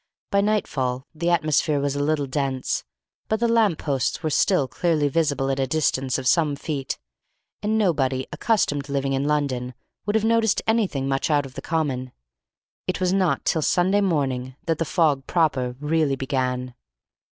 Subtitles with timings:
[0.31, 2.83] By night fall the atmosphere was a little dense,
[3.27, 6.97] but the lamp posts were still clearly visible at a distance of some feet,
[7.61, 9.75] and nobody, accustomed to living in London,
[10.07, 12.11] would have noticed anything much out of the common.
[12.87, 16.73] It was not till Sunday morning that the fog proper really began.